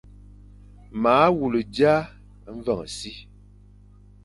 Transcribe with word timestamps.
Ma 1.01 1.13
wule 1.35 1.61
dia 1.73 1.95
mveñ 2.55 2.79
e 2.85 2.87
si, 2.97 3.11